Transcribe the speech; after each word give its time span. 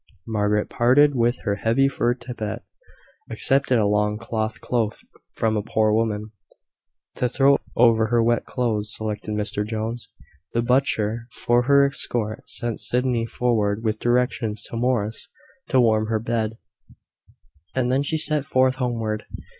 Margaret 0.25 0.67
parted 0.67 1.13
with 1.13 1.41
her 1.43 1.57
heavy 1.57 1.87
fur 1.87 2.15
tippet, 2.15 2.63
accepted 3.29 3.77
a 3.77 3.85
long 3.85 4.17
cloth 4.17 4.59
cloak 4.59 4.97
from 5.33 5.55
a 5.55 5.61
poor 5.61 5.93
woman, 5.93 6.31
to 7.17 7.29
throw 7.29 7.59
over 7.75 8.07
her 8.07 8.23
wet 8.23 8.43
clothes, 8.43 8.95
selected 8.95 9.35
Mr 9.35 9.63
Jones, 9.63 10.09
the 10.53 10.63
butcher, 10.63 11.27
for 11.31 11.65
her 11.67 11.85
escort, 11.85 12.49
sent 12.49 12.79
Sydney 12.79 13.27
forward 13.27 13.83
with 13.83 13.99
directions 13.99 14.63
to 14.63 14.75
Morris 14.75 15.27
to 15.67 15.79
warm 15.79 16.07
her 16.07 16.17
bed, 16.19 16.57
and 17.75 17.91
then 17.91 18.01
she 18.01 18.17
set 18.17 18.43
forth 18.43 18.77
homeward. 18.77 19.25